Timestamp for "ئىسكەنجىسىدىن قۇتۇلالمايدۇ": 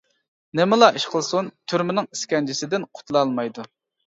2.15-3.69